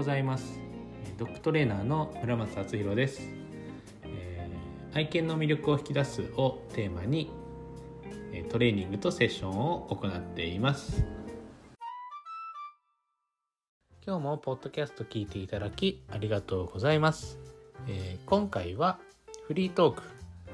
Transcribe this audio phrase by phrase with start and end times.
[0.00, 0.58] ございます。
[1.18, 3.20] ドッグトレーナーの村松敦弘です、
[4.04, 7.30] えー、愛犬の魅力を引き出すをテーマに
[8.48, 11.04] トレーニングとセッションを行っています。
[14.06, 17.38] 今日もポッドキャスト聞いていただきありがとうございます、
[17.86, 18.98] えー、今回は
[19.48, 20.02] フリートーク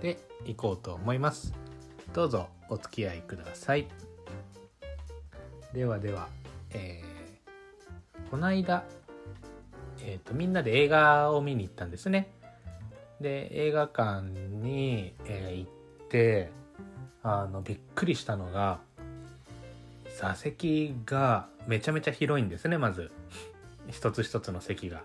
[0.00, 1.52] でいこうと思います。
[2.14, 3.88] どうぞお付き合いください。
[5.74, 6.28] ではでは、
[6.70, 8.86] えー、この間、
[10.06, 12.30] えーと、みんなで映画を見に行ったんですね。
[13.20, 16.50] で映画館に、えー、行って
[17.22, 18.80] あのびっくりしたのが
[20.18, 23.10] 座席がめちゃめちゃ広いんですねまず。
[23.90, 25.02] 一つ一つの席が。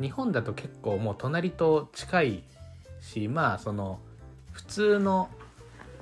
[0.00, 2.44] 日本だと結構もう隣と近い
[3.00, 4.00] しまあその
[4.50, 5.28] 普通の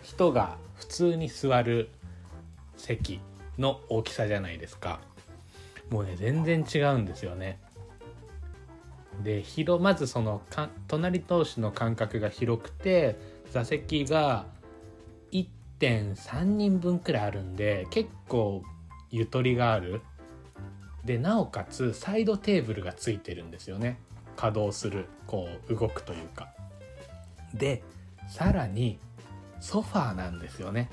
[0.03, 1.91] 人が普通に座る
[2.77, 3.21] 席
[3.59, 5.01] の大きさじゃないですか。
[5.91, 7.61] もうね全然違うんですよね。
[9.23, 13.19] で広まずそのか隣同士の間隔が広くて
[13.51, 14.47] 座席が
[15.31, 18.63] 1.3人分くらいあるんで結構
[19.11, 20.01] ゆとりがある。
[21.05, 23.99] でなおかつサイドテーブルがついてるんですよね。
[24.37, 26.49] 稼働するこう動くというか。
[27.55, 27.83] で
[28.29, 28.99] さらに
[29.61, 30.91] ソファーなんですよね。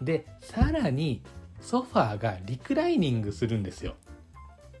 [0.00, 1.22] でさらに
[1.60, 3.94] ソファーがリクライニングするんですよ。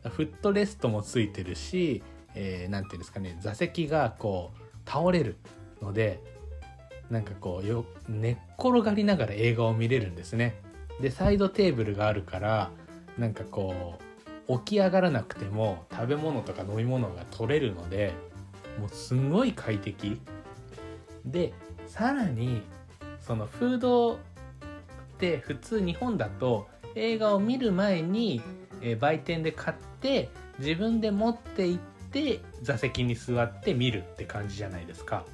[0.08, 2.02] フットレストもついてるし、
[2.34, 5.36] えー、て言うんですかね座席がこう倒れる
[5.82, 6.20] ので
[7.10, 10.54] なんかこうよ寝っ転がりながら映画を見れるんですね。
[11.00, 12.70] でサイドテーブルがあるから
[13.18, 13.98] なんかこ
[14.48, 18.12] う起き上がらなくても食べ物とか飲み物が取れるので
[18.78, 20.20] もうすんごい快適。
[21.24, 21.52] で
[21.86, 22.62] さらに
[23.20, 24.18] そのフードっ
[25.18, 28.42] て普通日本だと映画を見る前に、
[28.82, 31.80] え売店で買って自分で持って行っ
[32.12, 35.24] て座席に座って見るって感じじゃないですか。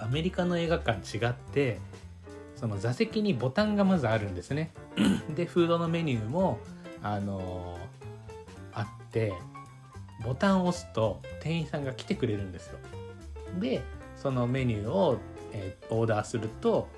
[0.00, 1.78] アメリカの映画館違って
[2.56, 4.72] その座席にボタンがまずあるんですね。
[5.34, 6.58] でフードのメニューも
[7.02, 9.32] あのー、あって
[10.24, 12.78] ボタンを押すと店員さんが来てくれるんですよ。
[13.58, 13.82] で
[14.16, 15.18] そのメニューを、
[15.52, 16.88] えー、オーダーすると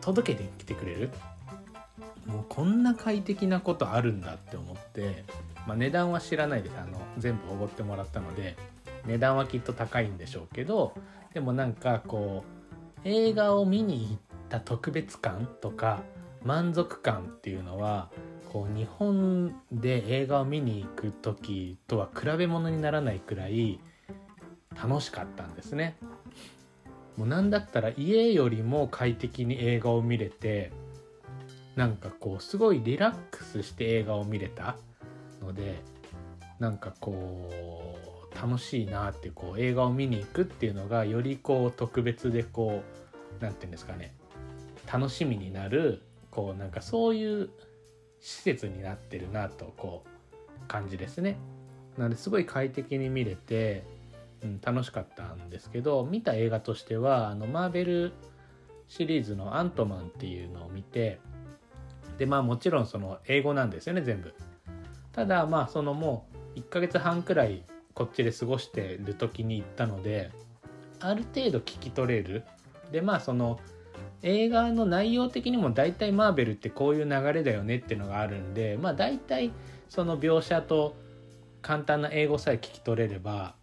[0.00, 1.10] 届けてきてくれる。
[2.26, 5.24] もうこんな快適なことあるんだって思って、
[5.66, 6.76] まあ、値段は知らないです。
[6.78, 8.56] あの全部おごってもらったので
[9.06, 10.94] 値段はきっと高いんでしょうけど
[11.34, 12.44] でもなんかこ
[13.04, 16.02] う映画を見に行った特別感とか
[16.44, 18.10] 満足感っていうのは
[18.52, 23.80] こう日本で映画を見に行く時とは比べ物にならないくらい
[24.80, 25.96] 楽しかったんですね。
[27.16, 30.72] もうなんだったら家よりも快適に映画を見れて
[31.76, 34.76] なんかこうすごいリラックスして映画を見れた
[35.42, 35.82] ので
[36.60, 37.48] なんかこ
[38.32, 42.84] う楽しいなってこう映画を見に行くっていうのがよりこう特別でこ
[43.40, 44.14] う何て言うんですかね
[44.90, 47.50] 楽しみになるこうなんかそういう
[48.20, 51.36] 施設になってるなとこう感じですね。
[51.98, 53.82] なのですごい快適に見れて
[54.42, 58.12] うん、楽しかったんですけど見た映画としてはあのマーベル
[58.88, 61.20] シリーズの「アントマン」っていうのを見て
[62.18, 64.34] でまあもちろんその英語なんですよね全部
[65.12, 67.62] ただまあそのもう1ヶ月半くらい
[67.94, 70.30] こっちで過ごしてる時に行ったので
[71.00, 72.44] ある程度聞き取れる。
[72.92, 73.60] でまあその
[74.22, 79.52] 映画の内容的にも大体マーベルってこういう流れだよねっていうのがあるんでまあ大体
[79.88, 80.94] その描写と
[81.62, 83.54] 簡単な英語さえ聞き取れれば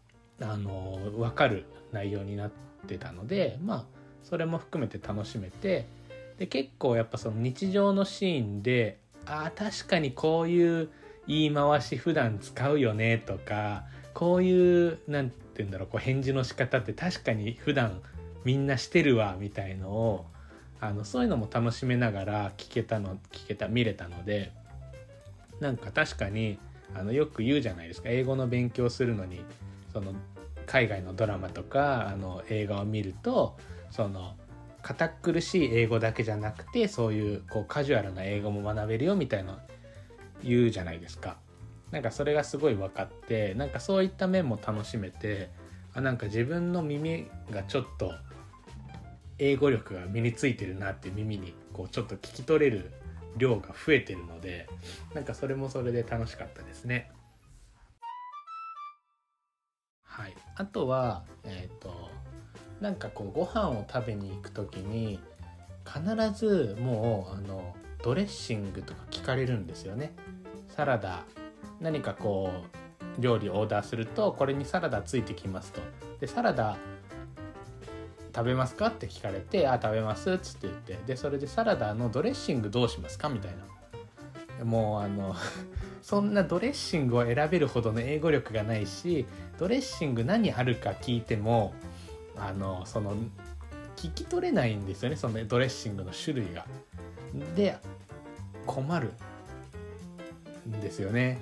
[0.41, 2.51] あの分かる内容になっ
[2.87, 3.85] てたのでまあ
[4.23, 5.87] それも含めて楽しめて
[6.37, 10.89] で結構やっぱその日常のシーンでああ確かにこういう
[11.27, 13.83] 言い回し普段使うよねとか
[14.13, 18.01] こういう何て言うんだろうこう返事の仕方って確かに普段
[18.45, 20.25] みんなしてるわみたいのを
[20.79, 24.51] あのそういうのも楽しめながら聞けたの聞けた見れたので
[25.59, 26.59] なんか確かに
[26.95, 28.09] あのよく言うじゃないですか。
[28.09, 29.41] 英語の勉強するのに
[29.91, 30.13] その
[30.65, 33.57] 海外のドラマとかあの映画を見ると
[33.89, 34.35] その
[34.81, 39.59] 堅苦しい英語だけじゃなくてそういうこうカジュアルな英語も学べるよみたいな
[40.43, 41.37] 言うじゃないですか。
[41.91, 45.49] なんかそれがすごい分かってなんかそういった面も楽しめて
[45.93, 48.11] あなんか自分の耳がちょっと
[49.39, 52.91] 英語力が身についてるなって耳にこうちょっと聞き取れる
[53.37, 54.67] 量が増えてるので
[55.13, 57.11] なんかそれもそれで楽しかったですね。
[60.03, 62.09] はい、あとはえっ、ー、と
[62.81, 65.19] なんかこうご飯を食べに行く時に
[65.85, 66.01] 必
[66.33, 70.13] ずもうあのドレッシングとかかれるんですよね。
[70.69, 71.25] サラダ
[71.81, 72.49] 何かこ
[73.19, 75.81] う料理をオーダーするとこれにサラダついてきますと。
[76.19, 76.77] でサラダ
[78.33, 80.99] 食べますかって聞かれて「あ食べます」っつって言って。
[81.05, 84.65] でそれでサラダのドレッシングどうしますかみたいな。
[84.65, 85.35] もうあの
[86.01, 89.27] そんなドレッシングを選べるほどの英語力がないし
[89.59, 91.75] ドレッシング何あるか聞いても
[92.35, 93.13] あのその
[93.97, 96.65] 聞き取れないんですよねそのドレッシングの種類が。
[97.55, 97.77] で
[98.67, 99.13] 困る
[100.67, 101.39] んですよね。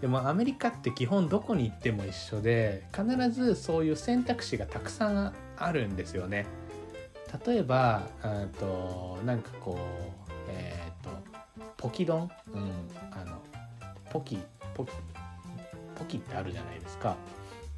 [0.00, 6.46] でもアメリカって基本どこに行っても一緒で必ずそういう選択肢がたくさんあるんですよね。
[7.46, 8.02] 例えば
[8.60, 9.78] となんかこ
[10.28, 11.10] うえっ、ー、と
[11.76, 12.62] ポキ丼、うん、
[13.10, 13.40] あの
[14.10, 14.38] ポキ
[14.74, 14.92] ポキ
[15.94, 17.16] ポキってあるじゃないですか。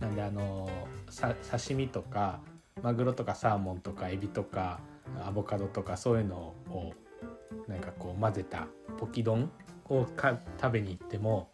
[0.00, 0.68] なんであの
[1.08, 2.40] さ刺身とか
[2.82, 4.80] マグロとかサーモンとかエビとか
[5.24, 6.36] アボカドとかそういうの
[6.70, 6.92] を
[7.68, 8.66] なんかこう混ぜた
[8.98, 9.50] ポキ丼
[9.88, 11.50] をか食べに行っても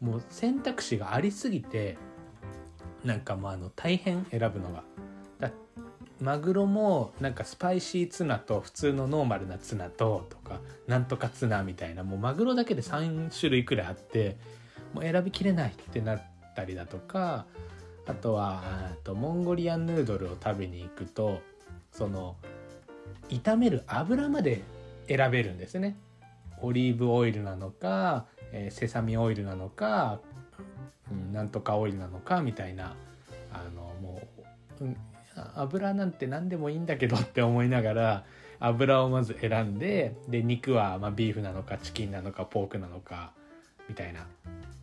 [0.00, 1.96] もう選択肢がありすぎて
[3.04, 4.84] なんかもうあの大変選ぶのが。
[6.22, 14.36] マグロもなんかスパイシーツナと普通のノーマルなツナととかなんとかツナみたいなもうマグロだけで3種類くらいあって
[14.94, 16.22] もう選びきれないってなっ
[16.54, 17.46] たりだとか
[18.06, 18.62] あとは
[19.02, 21.40] とモンゴリアンヌードルを食べに行くと
[21.90, 22.36] その
[23.28, 24.62] 炒める油まで
[25.16, 25.96] 選べるんですね。
[26.62, 30.20] オリーブオイルなのか、えー、セサミオイルなのか、
[31.10, 32.94] うん、なんとかオイルなのかみたいな
[33.52, 34.22] あのも
[34.80, 34.96] う、うん、
[35.56, 38.24] 油なんて何でもいいんだけどって思いながら
[38.60, 43.32] 油をまず選んでで肉はまビーフなのかチキンなのかポークなのか
[43.88, 44.26] みたいな。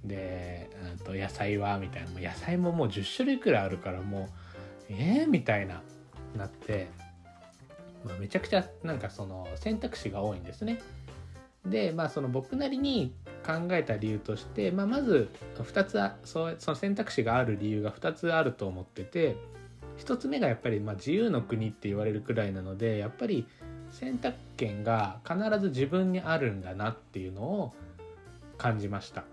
[0.03, 0.69] で
[1.03, 2.29] と野菜はみたいな。
[2.29, 4.29] 野菜ももう10種類くらいあるからも
[4.89, 5.81] うえー、みたいな
[6.35, 6.89] なって、
[8.05, 10.79] まあ、めちゃくちゃなんかその選択肢が多いんですね。
[11.65, 13.13] でまあその僕なりに
[13.45, 19.35] 考えた理由として、まあ、まず2つそうその選択肢がある理由が2つあると思ってて
[19.97, 23.45] 1つ目がやっぱりま自由の国って言われるくらいなのでやっぱり
[23.91, 27.73] 選択権が必ず自分にあるんだなっていうのを
[28.57, 29.23] 感じました。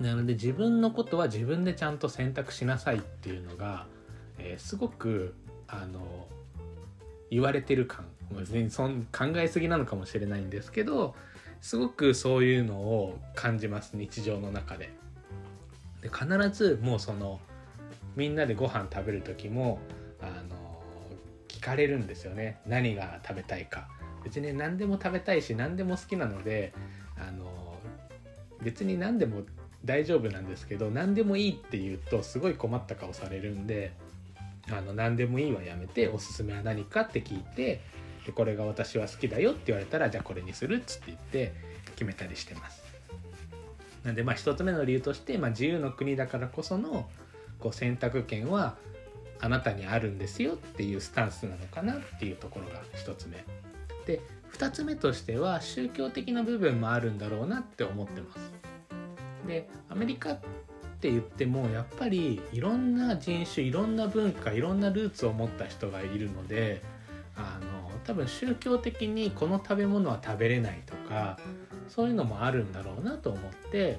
[0.00, 3.86] なので自分のことは自分でちゃんと選択しなさいっていうのが、
[4.38, 5.34] えー、すごく
[5.68, 6.26] あの
[7.32, 8.04] 言われてる感
[8.38, 11.14] 別にそん考えすぎなのかもしれないんですけど
[11.62, 14.90] すごくそういうのを感じます日常の中で。
[16.02, 17.40] で必ずもうその
[18.16, 19.78] みんなでご飯食べる時も
[20.20, 20.56] あの
[21.48, 23.88] 聞かれるんですよね何が食べたいか。
[24.24, 26.74] 別に何でも食べたいし何でも好きなので
[27.16, 27.78] あの
[28.60, 29.42] 別に何でも
[29.84, 33.92] 大丈夫なんですけど何でもいいって言うとすごい困った顔されるんで
[34.70, 37.80] あの何でもいいはやめておすすめは何かって聞いて
[38.26, 41.52] でこれが私は好きだよって言われたらじゃあこれにするっつって言って
[41.96, 42.82] 決めたりしてます。
[44.04, 47.08] なんでまあ一つ目の理由として、まあ、自由の国だからこその
[47.60, 48.76] こう選択権は
[49.40, 53.44] あなたにあるんですよっていうスタンスなのかなっていうところが一つ目。
[54.06, 54.20] で
[54.52, 58.52] 2つ目としては宗教的な部分もあるんだろうなって思ってます。
[59.46, 60.38] でアメリカ
[61.02, 66.80] って言ってもやっぱりいろんな人種いろんな文化いろんなルーツを持った人がいるので
[67.34, 71.40] あの多分宗教的にこの食べ物は食べれないとか
[71.88, 73.98] そういうのもあるんだろうなと思って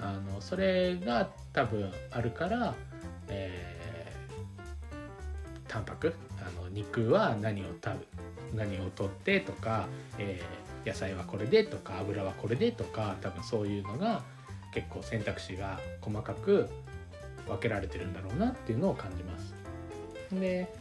[0.00, 2.74] あのそれが多分あるから、
[3.28, 7.98] えー、タンパクあの肉は何を食
[8.54, 9.86] べ何を取ってとか、
[10.18, 14.22] えー、野菜はこれでとか油はこれでとか多分そういうのが
[14.72, 16.68] 結構選択肢が細かく
[17.46, 19.54] 分けられてるんだろうなっていうのを感じます。
[20.32, 20.72] で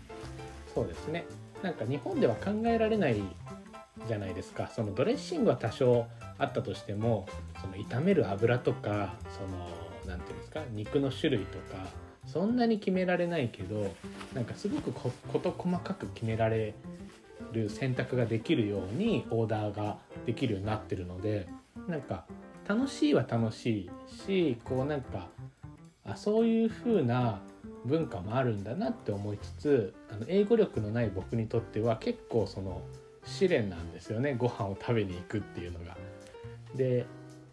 [0.74, 1.25] そうですね
[1.62, 3.21] なんか日本では考えられない
[4.07, 6.07] じゃないですかそのドレッシングは多少
[6.38, 7.27] あったとしても
[7.62, 9.67] その炒める油とかその
[10.07, 11.86] 何て言うんですか肉の種類とか
[12.25, 13.93] そんなに決められないけど
[14.33, 16.74] なんかすごく事細かく決められ
[17.51, 21.48] る選択ができるようにオーダーができるようになってるので
[21.88, 22.25] なんか
[22.71, 23.89] 楽しいは楽しい
[24.25, 25.27] しこうなんか
[26.05, 27.41] あそういう風な
[27.83, 32.81] 文化もあるんだなって思いつつあの英語力のない僕にとっては結構その
[33.25, 35.97] 試練なんですよねご飯を食べに行くっていうのが。
[36.75, 37.05] で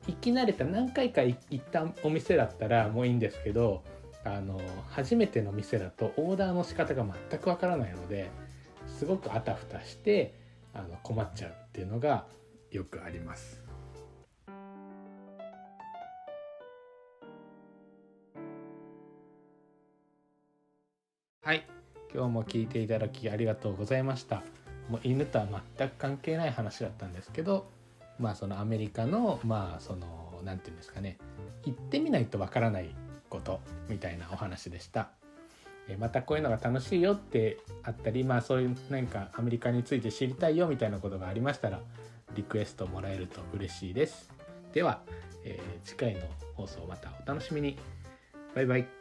[0.07, 3.83] 行き慣れた何回か行ったお店だったらもういいんですけど
[4.25, 8.31] あの初めての店だとオーダーの仕方が全くわからないので
[8.87, 10.35] すごくあたふたして
[10.73, 12.27] あの困っちゃうっていうのが
[12.71, 13.68] よくあります。
[21.49, 21.65] はい
[22.13, 24.43] 今日も聞いていただきありがとうございました
[24.91, 25.47] もう犬とは
[25.79, 27.71] 全く関係ない話だったんですけど
[28.19, 31.17] まあそのアメリカのまあその何て言うんですかね
[31.65, 32.95] 行ってみないとわからない
[33.31, 35.09] ことみたいなお話でした。
[35.99, 41.81] またこういうのが楽しいよってあったりまあそういう何かアメリカについて知りたいよみたいなことがありましたら
[42.35, 44.31] リクエストもらえると嬉しいです。
[44.75, 45.01] では、
[45.45, 46.21] えー、次回の
[46.57, 47.79] 放送またお楽しみに。
[48.55, 48.98] バイバイ。